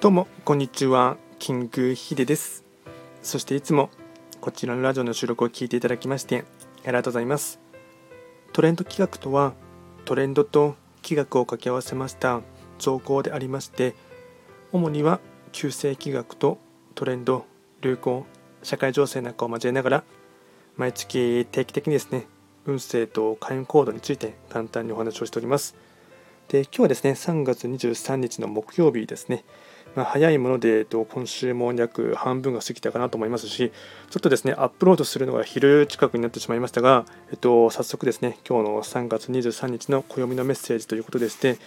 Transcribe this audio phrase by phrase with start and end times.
[0.00, 1.16] どうもこんにちは。
[1.40, 2.64] キングヒデです。
[3.20, 3.90] そしていつも
[4.40, 6.44] こちらのラジオの収録を聞いていただきまして
[6.84, 7.58] ありがとうございます。
[8.52, 9.54] トレンド企画とは
[10.04, 12.42] トレンドと企画を掛け合わせました
[12.78, 13.96] 造語でありまして
[14.70, 15.18] 主には
[15.50, 16.58] 旧世企画と
[16.94, 17.44] トレンド
[17.80, 18.24] 流行
[18.62, 20.04] 社会情勢なんかを交えながら
[20.76, 22.28] 毎月定期的にですね
[22.66, 25.74] 運勢と開運行動について簡単にお話をしております。
[26.46, 29.44] で今日はですね3月23日の木曜日ですね。
[29.98, 33.72] まあ、早いもので、えっと、今週も約半分が過ぎたかなと思いますし、
[34.10, 41.58] ちょっとですね、アップロードするのが昼近くになってしまいましたが、えっと、早速ですね、今日の3月23日の暦のメッセージということでして、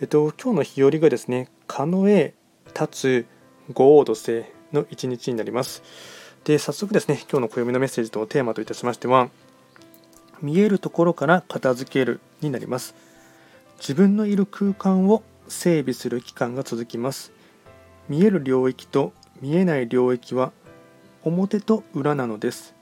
[0.00, 2.34] えっと、今日の日和がですね、かのえ、
[2.66, 3.26] 立つ、
[3.72, 4.42] 五王土星
[4.72, 5.84] の一日になります。
[6.42, 9.28] で、早速ですね、今日の暦のメッセージとテーマといたしましては、
[10.42, 12.96] 見えるところから片付けるになります。
[13.78, 17.37] 自分のいる空間を整備する期間が続きます。
[18.08, 20.52] 見える領域と見えない領域は
[21.24, 22.74] 表と裏なのです。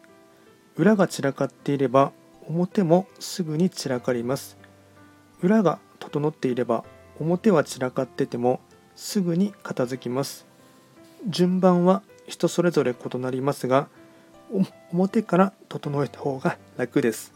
[0.76, 2.12] 裏が散らかっていれば
[2.48, 4.56] 表もすぐに散らかります。
[5.42, 6.84] 裏が整っていれば
[7.18, 8.60] 表は散らかってても
[8.94, 10.46] すぐに片付きます。
[11.28, 13.88] 順番は人それぞれ異なりますが
[14.92, 17.32] 表から整えた方が楽です。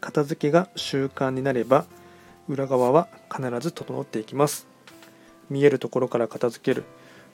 [0.00, 1.84] 片付けが習慣になれば
[2.48, 4.66] 裏側は必ず整っていきます。
[5.50, 6.84] 見えるところから片付ける。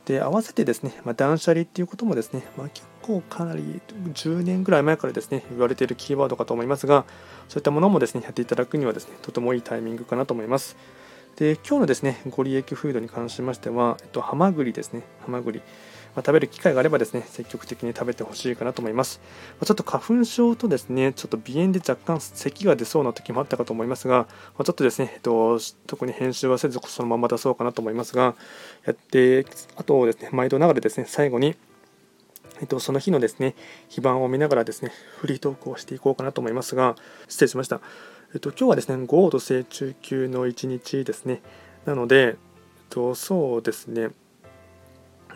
[0.07, 3.81] で合わせてですね、まあ、断捨離っていうこともですね、まあ、結構かなり
[4.15, 7.05] 10年ぐらい前からですね言われているキーワードかと思いますが
[7.49, 10.77] そういったものもですねやっていただくにはですねとてもいいタイミングかなと思います。
[11.37, 15.03] で今日のですねご利益フードに関しましては、えっと、ハマグリですね。
[15.21, 15.61] ハマグリ。
[16.17, 19.21] ま、食べる機会があればですね積極的に食べてほしいかなと思います、
[19.61, 24.27] ま、ちょっと花粉症とですねちょっと鼻炎で若干咳が出そうな時もあったかと思いますが、
[24.59, 28.35] ま、ちょっとですね、えっと、特に編集はせずそのまま出そうかなと思いますが
[28.87, 31.55] やってあとですね毎度ながらですね最後に
[32.59, 33.55] えっと、その日のですね、
[33.89, 36.97] 非番を見ながらですね、フリートークをしていこうかなと思いますが、
[37.29, 37.83] 失礼しました。
[38.33, 41.43] えっと、今日はですね、豪土星中級の一日ですね。
[41.85, 42.35] なので、えっ
[42.89, 44.09] と、そうですね、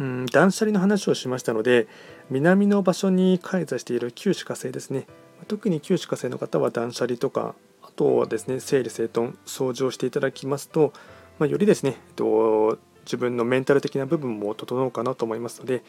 [0.01, 1.87] うん断捨離の話をしましたので
[2.31, 5.07] 南の場所に開座している旧歯科生ですね。
[5.47, 10.93] 特に旧歯科生の方は断捨離とかあとはですね整理整頓掃除をしていただきますと、
[11.39, 15.83] まあ、よりですね、えっと、自分のメンタル的な部分も整うかなと思いますので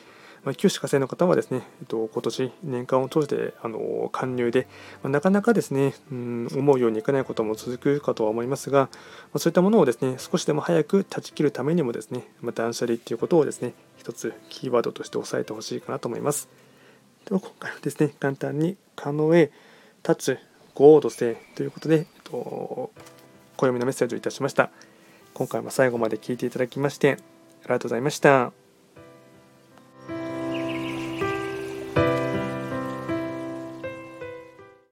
[0.44, 4.68] まあ、九死火星の方はですね、えっと、今年年間を通してあの加入で、
[5.04, 8.90] まあ、なかなかですね、うん、思うようにいかないことも続くかとは思いますが、ま
[9.36, 16.50] あ、そういったものをですね少しでも早く断ち切るためにもですね、まあ、断捨離っていうことをですね一つキーワードとして押さえてほしいかなと思います。
[17.26, 19.52] では今回はですね簡単に「可能へ
[20.08, 20.40] 立つ
[20.74, 22.92] 合度性」ということで、えっと、
[23.58, 24.72] 暦のメッセージをいたしました。
[25.34, 28.61] 今回も最後まで聞いていただきましてありがとうございました。